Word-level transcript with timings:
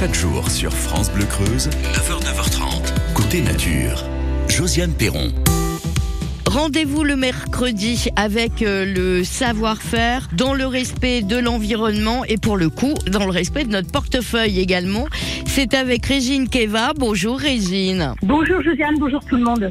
Chaque 0.00 0.14
jour 0.14 0.50
sur 0.50 0.72
France 0.72 1.12
Bleu 1.12 1.26
Creuse, 1.26 1.68
9h, 1.68 2.24
9h30, 2.24 3.12
côté 3.12 3.42
nature. 3.42 4.02
Josiane 4.48 4.94
Perron. 4.94 5.30
Rendez-vous 6.46 7.04
le 7.04 7.16
mercredi 7.16 8.08
avec 8.16 8.62
euh, 8.62 8.86
le 8.86 9.24
savoir-faire 9.24 10.28
dans 10.32 10.54
le 10.54 10.66
respect 10.66 11.20
de 11.20 11.36
l'environnement 11.36 12.24
et 12.24 12.38
pour 12.38 12.56
le 12.56 12.70
coup 12.70 12.94
dans 13.12 13.26
le 13.26 13.30
respect 13.30 13.64
de 13.64 13.72
notre 13.72 13.92
portefeuille 13.92 14.58
également. 14.58 15.06
C'est 15.44 15.74
avec 15.74 16.06
Régine 16.06 16.48
Keva. 16.48 16.92
Bonjour 16.96 17.38
Régine. 17.38 18.14
Bonjour 18.22 18.62
Josiane, 18.62 18.96
bonjour 18.98 19.22
tout 19.22 19.36
le 19.36 19.44
monde. 19.44 19.70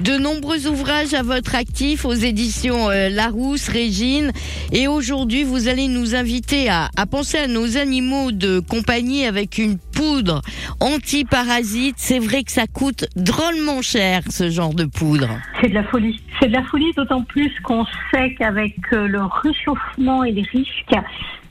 De 0.00 0.18
nombreux 0.18 0.66
ouvrages 0.66 1.14
à 1.14 1.22
votre 1.22 1.54
actif 1.54 2.04
aux 2.04 2.12
éditions 2.12 2.88
euh, 2.90 3.08
Larousse, 3.08 3.68
Régine. 3.68 4.32
Et 4.72 4.88
aujourd'hui, 4.88 5.44
vous 5.44 5.68
allez 5.68 5.86
nous 5.86 6.14
inviter 6.14 6.70
à, 6.70 6.88
penser 7.10 7.38
à 7.38 7.46
nos 7.46 7.76
animaux 7.76 8.32
de 8.32 8.58
compagnie 8.58 9.26
avec 9.26 9.58
une 9.58 9.78
poudre 9.78 10.40
anti-parasite. 10.80 11.96
C'est 11.98 12.18
vrai 12.18 12.42
que 12.42 12.52
ça 12.52 12.66
coûte 12.66 13.04
drôlement 13.16 13.82
cher, 13.82 14.22
ce 14.30 14.50
genre 14.50 14.74
de 14.74 14.86
poudre. 14.86 15.28
C'est 15.60 15.68
de 15.68 15.74
la 15.74 15.84
folie. 15.84 16.20
C'est 16.40 16.48
de 16.48 16.54
la 16.54 16.64
folie, 16.64 16.92
d'autant 16.96 17.22
plus 17.22 17.52
qu'on 17.62 17.84
sait 18.12 18.34
qu'avec 18.34 18.74
euh, 18.92 19.06
le 19.06 19.20
réchauffement 19.22 20.24
et 20.24 20.32
les 20.32 20.42
risques 20.42 20.96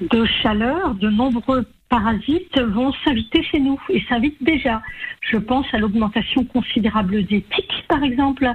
de 0.02 0.26
chaleur, 0.42 0.96
de 0.96 1.10
nombreux 1.10 1.66
parasites 1.92 2.58
vont 2.58 2.94
s'inviter 3.04 3.44
chez 3.44 3.60
nous 3.60 3.78
et 3.90 4.02
s'invitent 4.08 4.42
déjà. 4.42 4.82
Je 5.20 5.36
pense 5.36 5.68
à 5.74 5.78
l'augmentation 5.78 6.46
considérable 6.46 7.26
des 7.26 7.42
tiques, 7.42 7.84
par 7.90 8.02
exemple, 8.02 8.50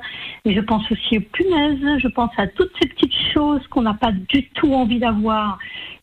et 0.46 0.54
je 0.54 0.60
pense 0.60 0.90
aussi 0.90 1.18
aux 1.18 1.26
punaises, 1.32 1.98
je 1.98 2.08
pense 2.08 2.30
à 2.38 2.46
toutes 2.46 2.72
ces 2.80 2.88
petites 2.88 3.14
choses 3.34 3.64
qu'on 3.68 3.82
n'a 3.82 3.92
pas 3.92 4.10
du 4.12 4.48
tout 4.54 4.72
envie 4.72 4.98
d'avoir, 4.98 5.58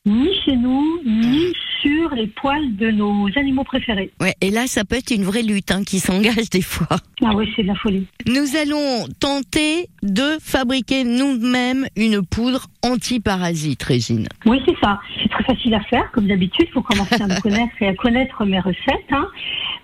ni 0.06 0.30
chez 0.44 0.56
nous, 0.58 1.00
ni 1.06 1.54
sur 1.82 2.14
les 2.14 2.28
poils 2.28 2.76
de 2.76 2.92
nos 2.92 3.28
animaux 3.38 3.64
préférés. 3.64 4.12
Ouais, 4.22 4.34
et 4.42 4.52
là, 4.52 4.68
ça 4.68 4.84
peut 4.84 4.96
être 4.98 5.12
une 5.12 5.24
vraie 5.24 5.44
lutte 5.44 5.72
hein, 5.72 5.84
qui 5.86 6.00
s'engage 6.00 6.50
des 6.50 6.62
fois. 6.62 6.88
Ah 7.24 7.32
oui, 7.36 7.50
c'est 7.56 7.64
de 7.64 7.68
la 7.68 7.76
folie. 7.76 8.06
Nous 8.28 8.56
allons 8.62 9.08
tenter 9.20 9.88
de 10.02 10.38
fabriquer 10.42 11.04
nous-mêmes 11.06 11.88
une 11.96 12.26
poudre 12.26 12.68
anti-parasite, 12.84 13.82
Régine. 13.84 14.28
Oui, 14.46 14.62
c'est 14.66 14.76
ça. 14.82 15.00
C'est 15.22 15.30
très 15.30 15.44
facile 15.46 15.74
à 15.74 15.82
faire, 15.82 16.10
comme 16.12 16.28
d'habitude. 16.28 16.66
Il 16.70 16.74
faut 16.74 16.82
commencer 16.82 17.22
à 17.22 17.28
me 17.28 17.40
connaître 17.42 17.74
et 17.82 17.88
à 17.88 17.94
connaître 17.96 18.44
mes 18.46 18.60
recettes. 18.60 19.12
hein. 19.12 19.28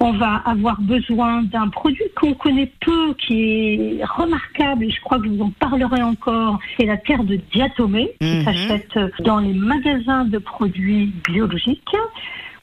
On 0.02 0.14
va 0.14 0.36
avoir 0.46 0.80
besoin 0.80 1.44
d'un 1.44 1.68
produit 1.68 2.06
qu'on 2.16 2.34
connaît 2.34 2.72
peu, 2.80 3.14
qui 3.16 3.44
est 3.44 4.06
remarquable, 4.06 4.86
et 4.86 4.90
je 4.92 5.02
crois 5.02 5.20
que 5.20 5.28
vous 5.28 5.42
en 5.42 5.52
parlerai 5.60 6.02
encore. 6.02 6.58
C'est 6.78 6.86
la 6.86 6.98
terre 6.98 7.24
de 7.24 7.36
diatomée, 7.54 8.12
qui 8.22 8.28
Mhm. 8.38 8.44
s'achète 8.46 8.98
dans 9.20 9.40
les 9.40 9.54
magasins 9.54 10.24
de 10.26 10.38
produits 10.38 11.14
biologiques. 11.28 11.84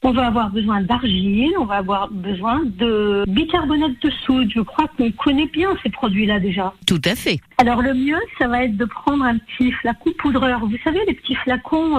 On 0.03 0.11
va 0.11 0.27
avoir 0.27 0.51
besoin 0.51 0.81
d'argile, 0.81 1.51
on 1.59 1.65
va 1.65 1.75
avoir 1.77 2.07
besoin 2.11 2.61
de 2.65 3.23
bicarbonate 3.27 3.99
de 4.01 4.09
soude. 4.25 4.49
Je 4.53 4.61
crois 4.61 4.85
qu'on 4.95 5.11
connaît 5.11 5.47
bien 5.47 5.69
ces 5.83 5.89
produits-là 5.89 6.39
déjà. 6.39 6.71
Tout 6.85 7.01
à 7.03 7.15
fait. 7.15 7.39
Alors 7.57 7.81
le 7.81 7.93
mieux, 7.95 8.19
ça 8.39 8.47
va 8.47 8.63
être 8.63 8.77
de 8.77 8.85
prendre 8.85 9.23
un 9.25 9.37
petit 9.39 9.71
flacon 9.71 10.11
poudreur. 10.19 10.59
Vous 10.59 10.77
savez, 10.83 10.99
les 11.07 11.13
petits 11.15 11.35
flacons, 11.35 11.97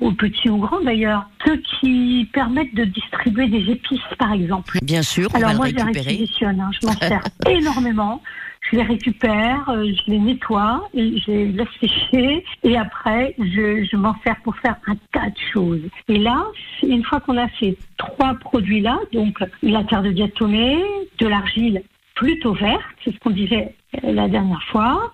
ou 0.00 0.12
petits 0.12 0.48
ou 0.48 0.58
grands 0.58 0.80
d'ailleurs, 0.80 1.28
ceux 1.44 1.56
qui 1.80 2.28
permettent 2.32 2.74
de 2.74 2.84
distribuer 2.84 3.48
des 3.48 3.70
épices, 3.72 4.00
par 4.18 4.32
exemple. 4.32 4.78
Bien 4.82 5.02
sûr, 5.02 5.28
on 5.34 5.36
Alors 5.38 5.50
va 5.50 5.56
moi, 5.56 5.66
le 5.66 5.72
je 5.72 5.76
les 5.76 5.82
récupérer. 5.82 6.10
réquisitionne, 6.10 6.60
hein, 6.60 6.70
je 6.80 6.86
m'en 6.86 6.92
sers 7.08 7.22
énormément. 7.48 8.22
Je 8.70 8.76
les 8.76 8.82
récupère, 8.82 9.68
euh, 9.70 9.86
je 9.86 10.10
les 10.10 10.18
nettoie, 10.18 10.88
et 10.92 11.18
je 11.20 11.30
les 11.30 11.52
laisse 11.52 11.68
sécher, 11.80 12.44
et 12.64 12.76
après, 12.76 13.34
je, 13.38 13.86
je 13.90 13.96
m'en 13.96 14.14
sers 14.24 14.36
pour 14.42 14.54
faire 14.56 14.76
un 14.88 14.96
tas 15.12 15.30
de 15.30 15.38
choses. 15.52 15.80
Et 16.08 16.18
là, 16.18 16.44
une 16.82 17.02
fois 17.04 17.20
qu'on 17.20 17.38
a 17.38 17.46
ces 17.60 17.78
trois 17.96 18.34
produits-là, 18.34 18.98
donc 19.12 19.38
la 19.62 19.84
terre 19.84 20.02
de 20.02 20.10
diatomée, 20.10 20.82
de 21.18 21.26
l'argile 21.28 21.82
plutôt 22.14 22.52
verte, 22.52 22.82
c'est 23.04 23.12
ce 23.14 23.18
qu'on 23.20 23.30
disait 23.30 23.74
euh, 24.04 24.12
la 24.12 24.28
dernière 24.28 24.62
fois, 24.64 25.12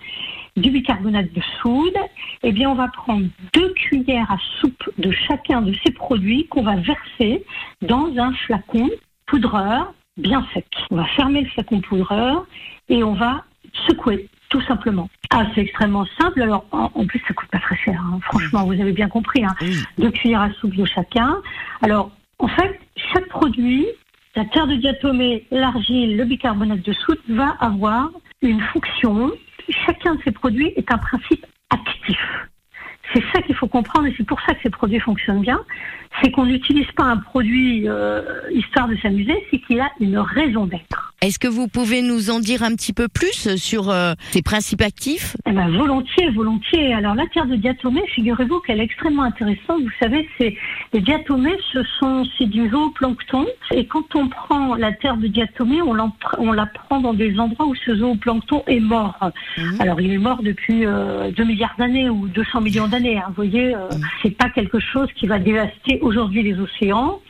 du 0.57 0.71
bicarbonate 0.71 1.33
de 1.33 1.41
soude, 1.61 1.97
eh 2.43 2.53
bien, 2.53 2.71
on 2.71 2.75
va 2.75 2.89
prendre 2.89 3.27
deux 3.53 3.73
cuillères 3.75 4.31
à 4.31 4.37
soupe 4.61 4.89
de 4.99 5.11
chacun 5.11 5.63
de 5.63 5.75
ces 5.85 5.93
produits 5.93 6.47
qu'on 6.47 6.63
va 6.63 6.77
verser 6.77 7.45
dans 7.83 8.17
un 8.19 8.33
flacon 8.47 8.89
poudreur 9.27 9.93
bien 10.17 10.47
sec. 10.55 10.67
On 10.91 10.97
va 10.97 11.07
fermer 11.07 11.43
le 11.43 11.49
flacon 11.49 11.81
poudreur 11.81 12.47
et 12.89 13.03
on 13.03 13.15
va 13.15 13.45
secouer, 13.89 14.29
tout 14.49 14.61
simplement. 14.63 15.09
Ah, 15.31 15.47
c'est 15.55 15.63
extrêmement 15.63 16.07
simple. 16.21 16.43
Alors, 16.43 16.65
en, 16.71 17.05
plus, 17.07 17.21
ça 17.27 17.35
coûte 17.35 17.49
pas 17.49 17.59
très 17.59 17.77
cher. 17.77 18.01
hein. 18.01 18.21
Franchement, 18.23 18.65
vous 18.65 18.81
avez 18.81 18.93
bien 18.93 19.09
compris. 19.09 19.45
Hein. 19.45 19.55
Deux 19.99 20.11
cuillères 20.13 20.43
à 20.43 20.51
soupe 20.53 20.77
de 20.77 20.85
chacun. 20.85 21.37
Alors, 21.83 22.13
en 22.39 22.47
fait, 22.47 22.79
chaque 23.13 23.27
produit, 23.29 23.87
la 24.37 24.45
terre 24.45 24.69
de 24.69 24.77
diatomée, 24.77 25.47
l'argile, 25.51 26.17
le 26.17 26.25
bicarbonate 26.25 26.83
de 26.83 26.93
soude, 26.93 27.19
va 27.29 27.57
avoir 27.59 28.11
une 28.43 28.61
fonction. 28.73 29.33
Chacun 29.69 30.15
de 30.15 30.21
ces 30.25 30.33
produits 30.33 30.73
est 30.77 30.91
un 30.91 30.99
principe 30.99 31.47
actif. 31.71 32.19
C'est 33.13 33.23
ça 33.33 33.43
qu'il 33.43 33.55
faut 33.55 33.69
comprendre 33.69 34.07
et 34.07 34.15
c'est 34.17 34.27
pour 34.27 34.41
ça 34.41 34.55
que 34.55 34.61
ces 34.63 34.71
produits 34.71 34.99
fonctionnent 35.01 35.41
bien. 35.41 35.61
C'est 36.23 36.31
qu'on 36.31 36.47
n'utilise 36.47 36.91
pas 36.97 37.05
un 37.05 37.19
produit 37.19 37.89
euh, 37.89 38.23
histoire 38.53 38.89
de 38.89 38.97
s'amuser, 38.97 39.35
c'est 39.51 39.59
qu'il 39.59 39.81
a 39.81 39.91
une 40.01 40.19
raison 40.19 40.67
d'être. 40.67 41.13
Est-ce 41.21 41.39
que 41.39 41.49
vous 41.49 41.69
pouvez 41.69 42.03
nous 42.03 42.31
en 42.31 42.39
dire 42.39 42.63
un 42.63 42.75
petit 42.75 42.93
peu 42.93 43.09
plus 43.09 43.57
sur 43.57 43.91
euh, 43.91 44.15
ces 44.31 44.43
principes 44.43 44.83
actifs? 44.83 45.37
Eh 45.47 45.53
ben, 45.53 45.71
volontiers, 45.71 46.31
volontiers. 46.31 46.93
Alors 46.95 47.15
la 47.15 47.27
terre 47.29 47.47
de 47.47 47.57
diatomée, 47.57 48.03
figurez-vous 48.15 48.61
qu'elle 48.61 48.81
est 48.81 48.85
extrêmement 48.85 49.23
intéressante. 49.23 49.83
Vous 49.83 49.91
savez, 49.99 50.29
c'est 50.39 50.57
les 50.95 51.01
diatomées, 51.01 51.57
ce 51.73 51.83
sont 51.99 52.25
c'est 52.39 52.47
du 52.47 52.69
zooplancton. 52.71 53.47
Et 53.73 53.85
quand 53.87 54.15
on 54.15 54.29
prend 54.29 54.77
la 54.77 54.93
terre 54.93 55.17
de 55.17 55.27
diatomée, 55.27 55.83
on, 55.83 55.93
la 56.53 56.67
prend 56.67 57.01
dans 57.01 57.13
des 57.13 57.39
endroits 57.39 57.67
où 57.67 57.75
ce 57.75 57.97
zooplancton 57.97 58.63
est 58.69 58.79
mort. 58.79 59.19
Mhm. 59.59 59.81
Alors 59.81 60.01
il 60.01 60.13
est 60.13 60.19
mort 60.19 60.41
depuis 60.43 60.87
euh, 60.87 61.33
2 61.33 61.45
milliards 61.45 61.75
d'années 61.79 62.09
ou 62.09 62.29
200 62.29 62.61
millions 62.61 62.87
d'années. 62.87 63.19
hein. 63.19 63.25
Vous 63.29 63.35
voyez, 63.35 63.75
euh, 63.75 63.89
Mhm. 63.91 64.01
c'est 64.23 64.37
pas 64.37 64.49
quelque 64.51 64.79
chose 64.79 65.09
qui 65.17 65.27
va 65.27 65.39
dévaster 65.41 65.99
aujourd'hui 66.01 66.43
les 66.45 66.59
océans. 66.61 67.21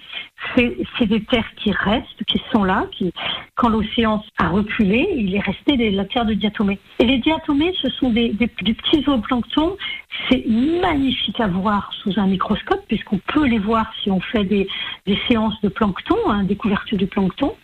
C'est 0.56 1.06
des 1.06 1.22
terres 1.24 1.50
qui 1.56 1.72
restent, 1.72 2.24
qui 2.26 2.40
sont 2.52 2.64
là, 2.64 2.86
qui, 2.92 3.12
quand 3.56 3.68
l'océan 3.68 4.22
a 4.38 4.48
reculé, 4.48 5.08
il 5.16 5.34
est 5.34 5.40
resté 5.40 5.76
des, 5.76 5.90
la 5.90 6.04
terre 6.04 6.26
de 6.26 6.34
diatomée. 6.34 6.78
Et 7.00 7.04
les 7.04 7.18
diatomées, 7.18 7.74
ce 7.82 7.88
sont 7.90 8.10
des, 8.10 8.28
des, 8.30 8.48
des 8.62 8.74
petits 8.74 9.02
zooplanctons. 9.02 9.76
C'est 10.28 10.44
magnifique 10.46 11.40
à 11.40 11.48
voir 11.48 11.92
sous 12.02 12.12
un 12.18 12.26
microscope, 12.26 12.84
puisqu'on 12.86 13.18
peut 13.18 13.46
les 13.46 13.58
voir 13.58 13.92
si 14.02 14.10
on 14.10 14.20
fait 14.20 14.44
des, 14.44 14.68
des 15.06 15.18
séances 15.28 15.60
de 15.62 15.68
plancton, 15.68 16.16
hein, 16.28 16.44
découverte 16.44 16.94
du 16.94 17.06
plancton. 17.06 17.54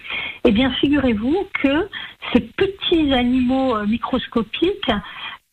Eh 0.44 0.50
bien, 0.50 0.70
figurez-vous 0.72 1.46
que 1.62 1.88
ces 2.32 2.40
petits 2.40 3.12
animaux 3.12 3.76
euh, 3.76 3.86
microscopiques 3.86 4.90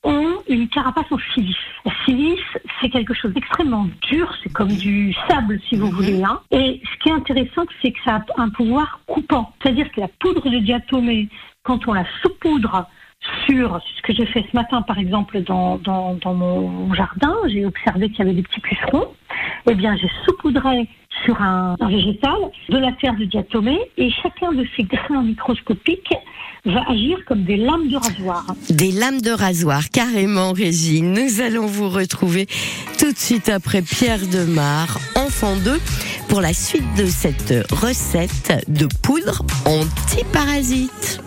ont 0.04 0.36
une 0.48 0.68
carapace 0.70 1.12
en 1.12 1.18
silice. 1.34 1.56
La 1.86 1.92
silice, 2.06 2.40
c'est 2.80 2.90
quelque 2.90 3.14
chose 3.14 3.34
d'extrêmement 3.34 3.88
dur, 4.10 4.34
c'est 4.44 4.52
comme 4.54 4.72
du 4.72 5.14
sable 5.30 5.60
si 5.68 5.76
vous 5.76 5.88
Mhm. 5.88 5.94
voulez. 5.94 6.24
Hein. 6.24 6.40
Et 6.52 6.82
ce 6.84 7.00
qui 7.00 7.10
est 7.10 7.14
intéressant, 7.14 7.64
c'est 7.82 7.92
que 7.92 8.00
ça 8.06 8.16
a 8.38 8.42
un 8.42 8.50
pouvoir 8.50 9.00
coupant. 9.08 9.54
C'est-à-dire 9.62 9.92
que 9.92 10.00
la 10.02 10.08
poudre 10.20 10.50
de 10.50 10.60
diatomée, 10.60 11.28
quand 11.64 11.88
on 11.88 11.94
la 11.94 12.06
saupoudre 12.22 12.88
sur 13.48 13.82
ce 13.98 14.02
que 14.04 14.14
j'ai 14.14 14.28
fait 14.28 14.46
ce 14.50 14.56
matin, 14.56 14.84
par 14.84 15.00
exemple, 15.00 15.42
dans, 15.42 15.78
dans, 15.80 16.14
dans 16.14 16.34
mon 16.36 16.94
jardin, 16.94 17.36
j'ai 17.48 17.66
observé 17.66 18.10
qu'il 18.10 18.20
y 18.20 18.22
avait 18.22 18.34
des 18.34 18.44
petits 18.44 18.62
pucerons. 18.62 19.08
Eh 19.70 19.74
bien, 19.76 19.98
j'ai 19.98 20.10
saupoudré 20.26 20.88
sur 21.26 21.42
un, 21.42 21.76
un 21.80 21.90
végétal 21.90 22.38
de 22.70 22.78
la 22.78 22.92
terre 22.94 23.16
de 23.16 23.26
diatomée 23.26 23.80
et 23.98 24.12
chacun 24.12 24.52
de 24.54 24.66
ces 24.78 24.84
grains 24.84 25.24
microscopiques 25.24 26.14
va 26.68 26.84
agir 26.90 27.18
comme 27.26 27.44
des 27.44 27.58
lames 27.58 27.88
de 27.88 27.96
rasoir. 27.96 28.46
Des 28.70 28.92
lames 28.92 29.22
de 29.22 29.32
rasoir, 29.32 29.90
carrément, 29.90 30.54
Régine. 30.54 31.14
Nous 31.14 31.42
allons 31.42 31.66
vous 31.66 31.90
retrouver 31.90 32.48
tout 33.00 33.12
de 33.12 33.18
suite 33.18 33.50
après 33.50 33.82
Pierre 33.82 34.28
Demar, 34.28 35.00
enfant 35.16 35.56
2, 35.56 35.80
pour 36.28 36.42
la 36.42 36.54
suite 36.54 36.94
de 36.98 37.06
cette 37.06 37.54
recette 37.72 38.66
de 38.68 38.88
poudre 39.02 39.44
anti-parasite. 39.66 41.22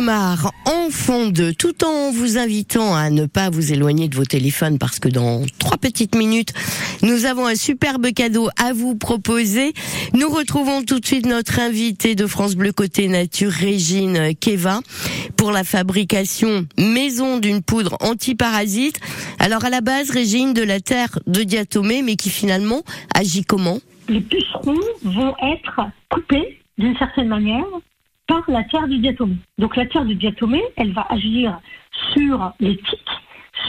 Demar, 0.00 0.50
enfant 0.64 1.26
de, 1.26 1.50
tout 1.50 1.84
en 1.84 2.10
vous 2.10 2.38
invitant 2.38 2.94
à 2.94 3.10
ne 3.10 3.26
pas 3.26 3.50
vous 3.50 3.70
éloigner 3.70 4.08
de 4.08 4.16
vos 4.16 4.24
téléphones 4.24 4.78
parce 4.78 4.98
que 4.98 5.10
dans 5.10 5.42
trois 5.58 5.76
petites 5.76 6.14
minutes, 6.14 6.54
nous 7.02 7.26
avons 7.26 7.46
un 7.46 7.54
superbe 7.54 8.10
cadeau 8.14 8.48
à 8.56 8.72
vous 8.72 8.94
proposer. 8.94 9.74
Nous 10.14 10.30
retrouvons 10.30 10.84
tout 10.84 11.00
de 11.00 11.04
suite 11.04 11.26
notre 11.26 11.60
invitée 11.60 12.14
de 12.14 12.26
France 12.26 12.56
Bleu 12.56 12.72
Côté 12.72 13.08
Nature, 13.08 13.50
Régine 13.50 14.34
Keva, 14.40 14.80
pour 15.36 15.52
la 15.52 15.64
fabrication 15.64 16.66
maison 16.78 17.36
d'une 17.36 17.60
poudre 17.60 17.98
antiparasite. 18.00 18.98
Alors 19.38 19.66
à 19.66 19.68
la 19.68 19.82
base, 19.82 20.08
Régine, 20.08 20.54
de 20.54 20.62
la 20.62 20.80
terre 20.80 21.18
de 21.26 21.42
diatomée, 21.42 22.00
mais 22.00 22.16
qui 22.16 22.30
finalement 22.30 22.84
agit 23.14 23.44
comment? 23.44 23.80
Les 24.08 24.22
pucerons 24.22 24.80
vont 25.04 25.34
être 25.42 25.82
coupés 26.08 26.58
d'une 26.78 26.96
certaine 26.96 27.28
manière 27.28 27.66
par 28.30 28.44
la 28.48 28.62
terre 28.64 28.86
du 28.86 28.98
diatomée. 28.98 29.36
Donc 29.58 29.76
la 29.76 29.86
terre 29.86 30.04
du 30.04 30.14
diatomée, 30.14 30.62
elle 30.76 30.92
va 30.92 31.06
agir 31.10 31.58
sur 32.12 32.52
les 32.60 32.76
tiques, 32.76 33.16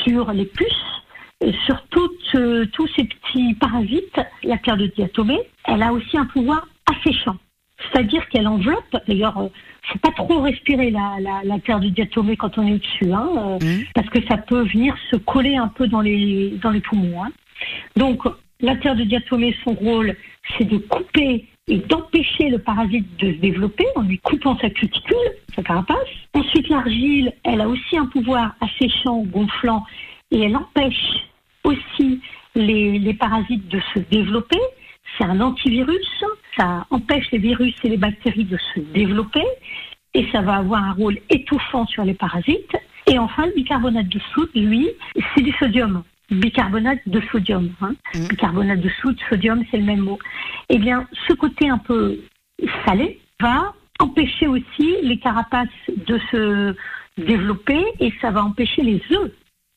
sur 0.03 0.31
les 0.31 0.45
puces, 0.45 0.93
sur 1.65 1.81
toutes, 1.89 2.35
euh, 2.35 2.65
tous 2.73 2.87
ces 2.95 3.05
petits 3.05 3.55
parasites. 3.55 4.19
La 4.43 4.57
terre 4.59 4.77
de 4.77 4.85
diatomée, 4.87 5.39
elle 5.65 5.81
a 5.81 5.91
aussi 5.91 6.15
un 6.17 6.25
pouvoir 6.25 6.67
asséchant. 6.93 7.37
C'est-à-dire 7.91 8.27
qu'elle 8.29 8.47
enveloppe, 8.47 8.95
d'ailleurs, 9.07 9.37
euh, 9.39 9.47
faut 9.91 9.97
pas 9.99 10.11
trop 10.11 10.41
respirer 10.41 10.91
la, 10.91 11.15
la, 11.19 11.41
la 11.43 11.59
terre 11.59 11.79
du 11.79 11.89
diatomée 11.89 12.37
quand 12.37 12.55
on 12.59 12.67
est 12.67 12.77
dessus, 12.77 13.11
hein, 13.11 13.27
euh, 13.37 13.57
Mhm. 13.65 13.83
parce 13.95 14.09
que 14.09 14.23
ça 14.27 14.37
peut 14.37 14.61
venir 14.61 14.95
se 15.09 15.15
coller 15.15 15.55
un 15.55 15.69
peu 15.69 15.87
dans 15.87 16.01
les, 16.01 16.51
dans 16.61 16.69
les 16.69 16.81
poumons. 16.81 17.23
hein. 17.23 17.31
Donc, 17.95 18.21
la 18.59 18.75
terre 18.75 18.95
de 18.95 19.03
diatomée, 19.03 19.55
son 19.63 19.73
rôle, 19.73 20.15
c'est 20.55 20.65
de 20.65 20.77
couper 20.77 21.47
d'empêcher 21.77 22.49
le 22.49 22.59
parasite 22.59 23.07
de 23.19 23.33
se 23.33 23.37
développer 23.39 23.85
en 23.95 24.01
lui 24.01 24.19
coupant 24.19 24.57
sa 24.59 24.69
cuticule, 24.69 25.17
sa 25.55 25.63
carapace. 25.63 25.97
Ensuite, 26.33 26.69
l'argile, 26.69 27.33
elle 27.43 27.61
a 27.61 27.67
aussi 27.67 27.97
un 27.97 28.05
pouvoir 28.07 28.55
asséchant, 28.61 29.23
gonflant, 29.23 29.83
et 30.31 30.41
elle 30.41 30.55
empêche 30.55 31.25
aussi 31.63 32.21
les, 32.55 32.99
les 32.99 33.13
parasites 33.13 33.67
de 33.67 33.79
se 33.93 33.99
développer. 33.99 34.59
C'est 35.17 35.25
un 35.25 35.41
antivirus, 35.41 36.23
ça 36.57 36.85
empêche 36.89 37.29
les 37.31 37.39
virus 37.39 37.75
et 37.83 37.89
les 37.89 37.97
bactéries 37.97 38.45
de 38.45 38.57
se 38.73 38.79
développer, 38.79 39.43
et 40.13 40.27
ça 40.31 40.41
va 40.41 40.55
avoir 40.57 40.83
un 40.83 40.93
rôle 40.93 41.19
étouffant 41.29 41.85
sur 41.87 42.03
les 42.03 42.13
parasites. 42.13 42.75
Et 43.07 43.17
enfin, 43.17 43.45
le 43.45 43.53
bicarbonate 43.53 44.07
de 44.07 44.19
soude, 44.33 44.49
lui, 44.55 44.89
c'est 45.35 45.41
du 45.41 45.51
sodium. 45.53 46.03
Bicarbonate 46.31 46.99
de 47.05 47.21
sodium. 47.31 47.69
Hein. 47.81 47.93
Mhm. 48.15 48.27
Bicarbonate 48.27 48.79
de 48.79 48.89
soude, 49.01 49.17
sodium, 49.29 49.63
c'est 49.69 49.77
le 49.77 49.83
même 49.83 49.99
mot. 49.99 50.19
Eh 50.69 50.77
bien, 50.79 51.07
ce 51.27 51.33
côté 51.33 51.69
un 51.69 51.77
peu 51.77 52.19
salé 52.85 53.19
va 53.39 53.73
empêcher 53.99 54.47
aussi 54.47 54.95
les 55.03 55.19
carapaces 55.19 55.67
de 56.07 56.19
se 56.31 56.75
développer 57.17 57.83
et 57.99 58.11
ça 58.21 58.31
va 58.31 58.43
empêcher 58.43 58.81
les 58.81 59.01
œufs 59.11 59.31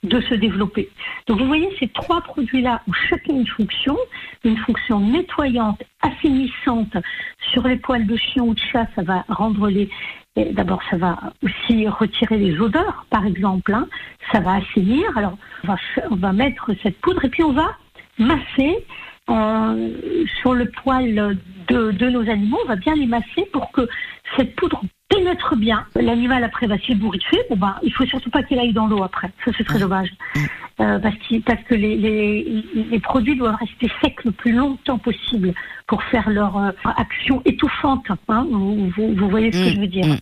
de 0.04 0.20
se 0.20 0.34
développer. 0.34 0.90
Donc 1.26 1.40
vous 1.40 1.46
voyez, 1.46 1.68
ces 1.80 1.88
trois 1.88 2.20
produits-là 2.20 2.82
ont 2.86 2.92
chacun 3.08 3.34
une 3.34 3.46
fonction, 3.46 3.96
une 4.44 4.56
fonction 4.58 5.00
nettoyante, 5.00 5.82
assainissante. 6.02 6.96
Sur 7.52 7.66
les 7.66 7.76
poils 7.76 8.06
de 8.06 8.16
chien 8.16 8.42
ou 8.42 8.54
de 8.54 8.60
chat, 8.60 8.86
ça 8.94 9.02
va 9.02 9.24
rendre 9.28 9.68
les... 9.68 9.88
D'abord, 10.36 10.82
ça 10.90 10.96
va 10.96 11.16
aussi 11.44 11.86
retirer 11.86 12.36
les 12.38 12.58
odeurs, 12.60 13.06
par 13.08 13.24
exemple. 13.24 13.72
hein. 13.72 13.86
Ça 14.32 14.40
va 14.40 14.54
assainir. 14.54 15.16
Alors, 15.16 15.38
on 15.62 15.68
va, 15.68 15.76
fa- 15.94 16.02
on 16.10 16.16
va 16.16 16.32
mettre 16.32 16.72
cette 16.82 16.98
poudre 17.00 17.24
et 17.24 17.28
puis 17.28 17.44
on 17.44 17.52
va 17.52 17.76
masser 18.18 18.84
euh, 19.30 19.90
sur 20.40 20.54
le 20.54 20.68
poil 20.82 21.38
de, 21.68 21.92
de 21.92 22.08
nos 22.10 22.28
animaux. 22.28 22.58
On 22.64 22.68
va 22.68 22.74
bien 22.76 22.96
les 22.96 23.06
masser 23.06 23.48
pour 23.52 23.70
que 23.70 23.88
cette 24.36 24.56
poudre 24.56 24.82
pénètre 25.16 25.56
bien. 25.56 25.84
L'animal 25.96 26.44
après 26.44 26.66
va 26.66 26.78
s'ébouriffer. 26.78 27.38
Bon 27.50 27.56
ben, 27.56 27.76
il 27.82 27.92
faut 27.92 28.04
surtout 28.06 28.30
pas 28.30 28.42
qu'il 28.42 28.58
aille 28.58 28.72
dans 28.72 28.86
l'eau 28.86 29.02
après. 29.02 29.30
Ça 29.44 29.50
c'est 29.56 29.64
très 29.64 29.78
dommage 29.78 30.10
Euh, 30.80 30.98
parce, 30.98 31.14
que 31.68 31.74
les, 31.76 31.96
les, 31.96 32.64
les 32.90 32.98
produits 32.98 33.36
doivent 33.36 33.54
rester 33.54 33.88
secs 34.02 34.24
le 34.24 34.32
plus 34.32 34.50
longtemps 34.52 34.98
possible 34.98 35.54
pour 35.86 36.02
faire 36.04 36.28
leur 36.28 36.56
euh, 36.58 36.70
action 36.96 37.40
étouffante. 37.44 38.06
Hein, 38.28 38.44
vous, 38.50 38.88
vous- 38.96 39.14
vous 39.14 39.28
voyez 39.28 39.52
ce 39.52 39.58
que 39.64 39.70
Mm, 39.70 39.74
je 39.74 39.80
veux 39.80 39.86
dire 39.86 40.06
mm. 40.06 40.18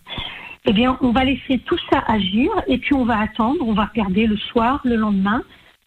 Eh 0.65 0.73
bien, 0.73 0.95
on 1.01 1.11
va 1.11 1.25
laisser 1.25 1.57
tout 1.65 1.79
ça 1.91 2.03
agir 2.07 2.51
et 2.67 2.77
puis 2.77 2.93
on 2.93 3.03
va 3.03 3.17
attendre. 3.19 3.61
On 3.67 3.73
va 3.73 3.85
regarder 3.85 4.27
le 4.27 4.37
soir, 4.37 4.79
le 4.85 4.95
lendemain. 4.95 5.41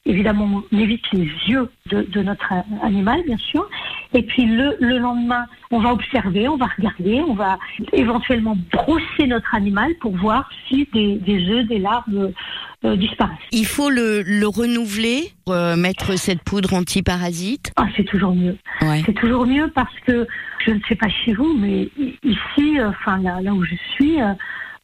Évidemment, 0.05 0.63
on 0.73 0.77
évite 0.77 1.05
les 1.13 1.29
yeux 1.49 1.69
de, 1.91 2.03
de 2.03 2.23
notre 2.23 2.53
a- 2.53 2.65
animal, 2.83 3.23
bien 3.25 3.39
sûr. 3.39 3.69
Et 4.15 4.23
puis 4.23 4.47
le, 4.47 4.77
le 4.81 4.99
lendemain, 4.99 5.47
on 5.71 5.81
va 5.81 5.93
observer, 5.93 6.49
on 6.49 6.57
va 6.57 6.67
regarder, 6.77 7.21
on 7.27 7.35
va 7.35 7.59
éventuellement 7.93 8.57
brosser 8.73 9.27
notre 9.27 9.55
animal 9.55 9.95
pour 10.01 10.17
voir 10.17 10.49
si 10.69 10.89
des, 10.93 11.17
des 11.17 11.49
œufs, 11.51 11.67
des 11.67 11.79
larves 11.79 12.33
euh, 12.85 12.97
disparaissent. 12.97 13.37
Il 13.53 13.67
faut 13.67 13.91
le, 13.91 14.23
le 14.23 14.47
renouveler, 14.47 15.33
euh, 15.49 15.77
mettre 15.77 16.17
cette 16.19 16.43
poudre 16.43 16.75
antiparasite? 16.75 17.73
Ah, 17.77 17.87
c'est 17.97 18.05
toujours 18.05 18.35
mieux. 18.35 18.57
Ouais. 18.83 19.03
C'est 19.05 19.15
toujours 19.15 19.47
mieux 19.47 19.71
parce 19.75 19.95
que 20.07 20.27
je 20.65 20.71
ne 20.71 20.81
sais 20.89 20.97
pas 20.97 21.09
chez 21.09 21.35
vous, 21.35 21.55
mais 21.59 21.89
ici, 22.23 22.79
euh, 22.79 22.91
enfin 22.91 23.19
là, 23.19 23.41
là 23.41 23.53
où 23.53 23.65
je 23.65 23.75
suis, 23.95 24.19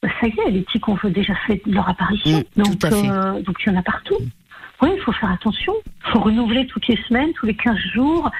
ça 0.02 0.26
y 0.26 0.34
est, 0.46 0.50
les 0.50 0.64
tiques 0.64 0.88
ont 0.88 0.98
déjà 1.04 1.34
fait 1.46 1.62
leur 1.66 1.88
apparition. 1.88 2.42
Mm, 2.56 2.62
donc, 2.62 2.84
euh, 2.84 3.42
donc 3.42 3.56
il 3.64 3.72
y 3.72 3.74
en 3.74 3.78
a 3.78 3.82
partout. 3.82 4.18
Oui, 4.82 4.90
il 4.96 5.00
faut 5.02 5.12
faire 5.12 5.30
attention. 5.30 5.72
Il 6.06 6.10
faut 6.12 6.20
renouveler 6.20 6.66
toutes 6.66 6.88
les 6.88 6.96
semaines, 7.08 7.32
tous 7.34 7.46
les 7.46 7.54
15 7.54 7.76
jours. 7.94 8.30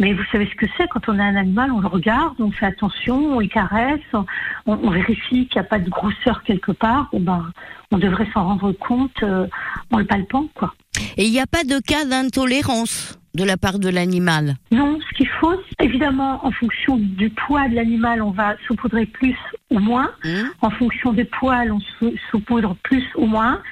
Mais 0.00 0.12
vous 0.12 0.24
savez 0.32 0.48
ce 0.50 0.54
que 0.56 0.66
c'est 0.76 0.88
quand 0.88 1.08
on 1.08 1.18
a 1.18 1.22
un 1.22 1.36
animal, 1.36 1.70
on 1.70 1.80
le 1.80 1.86
regarde, 1.86 2.34
on 2.40 2.50
fait 2.50 2.66
attention, 2.66 3.36
on 3.36 3.40
le 3.40 3.46
caresse, 3.46 4.00
on, 4.12 4.24
on 4.66 4.90
vérifie 4.90 5.46
qu'il 5.46 5.60
n'y 5.60 5.66
a 5.66 5.68
pas 5.68 5.78
de 5.78 5.88
grosseur 5.88 6.42
quelque 6.42 6.72
part. 6.72 7.08
Bon, 7.12 7.20
ben, 7.20 7.52
on 7.92 7.98
devrait 7.98 8.26
s'en 8.34 8.44
rendre 8.44 8.72
compte 8.72 9.22
euh, 9.22 9.46
en 9.92 9.98
le 9.98 10.04
palpant, 10.04 10.46
quoi. 10.54 10.74
Et 11.16 11.24
il 11.26 11.30
n'y 11.30 11.40
a 11.40 11.46
pas 11.46 11.62
de 11.64 11.78
cas 11.78 12.04
d'intolérance 12.04 13.18
de 13.34 13.44
la 13.44 13.56
part 13.56 13.78
de 13.78 13.88
l'animal? 13.88 14.56
Non, 14.72 14.98
ce 15.08 15.16
qu'il 15.16 15.28
faut, 15.28 15.54
c'est- 15.54 15.84
évidemment, 15.86 16.44
en 16.44 16.50
fonction 16.50 16.96
du 16.98 17.30
poids 17.30 17.68
de 17.68 17.74
l'animal, 17.74 18.22
on 18.22 18.30
va 18.30 18.56
saupoudrer 18.68 19.06
plus 19.06 19.36
ou 19.70 19.78
moins. 19.78 20.10
Hein 20.24 20.50
En 20.60 20.70
fonction 20.70 21.12
des 21.12 21.24
poils, 21.24 21.72
on 21.72 21.80
saupoudre 22.30 22.76
plus 22.82 23.04
ou 23.16 23.26
moins. 23.26 23.62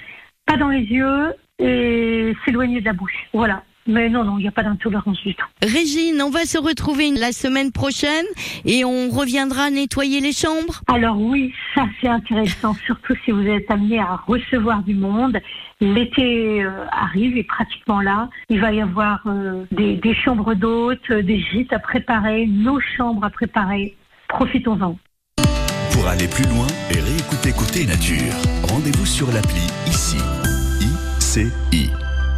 Pas 0.46 0.56
dans 0.56 0.68
les 0.68 0.80
yeux 0.84 1.34
et 1.60 2.34
s'éloigner 2.44 2.80
de 2.80 2.86
la 2.86 2.92
bouche. 2.92 3.28
Voilà. 3.32 3.62
Mais 3.86 4.08
non, 4.08 4.24
non, 4.24 4.38
il 4.38 4.42
n'y 4.42 4.48
a 4.48 4.52
pas 4.52 4.62
d'intolérance 4.62 5.20
du 5.22 5.34
tout. 5.34 5.46
Régine, 5.62 6.22
on 6.22 6.30
va 6.30 6.44
se 6.44 6.58
retrouver 6.58 7.10
la 7.12 7.32
semaine 7.32 7.72
prochaine 7.72 8.26
et 8.64 8.84
on 8.84 9.08
reviendra 9.08 9.70
nettoyer 9.70 10.20
les 10.20 10.32
chambres. 10.32 10.82
Alors 10.86 11.20
oui, 11.20 11.52
ça 11.74 11.86
c'est 12.00 12.08
intéressant, 12.08 12.74
surtout 12.86 13.14
si 13.24 13.30
vous 13.30 13.46
êtes 13.46 13.70
amené 13.70 13.98
à 13.98 14.20
recevoir 14.26 14.82
du 14.82 14.94
monde. 14.94 15.40
L'été 15.80 16.62
euh, 16.62 16.84
arrive, 16.92 17.38
est 17.38 17.42
pratiquement 17.42 18.00
là. 18.00 18.28
Il 18.50 18.60
va 18.60 18.72
y 18.72 18.82
avoir 18.82 19.22
euh, 19.26 19.64
des, 19.72 19.96
des 19.96 20.14
chambres 20.14 20.54
d'hôtes, 20.54 21.10
euh, 21.10 21.22
des 21.22 21.40
gîtes 21.40 21.72
à 21.72 21.78
préparer, 21.78 22.46
nos 22.46 22.80
chambres 22.80 23.24
à 23.24 23.30
préparer. 23.30 23.96
Profitons-en. 24.28 24.98
Pour 25.92 26.06
aller 26.06 26.28
plus 26.28 26.44
loin 26.44 26.66
et 26.90 27.00
réécouter 27.00 27.52
Côté 27.52 27.86
Nature, 27.86 28.34
Rendez-vous 28.68 29.06
sur 29.06 29.32
l'appli 29.32 29.66
ICI. 29.86 30.39
ICI. 31.30 31.99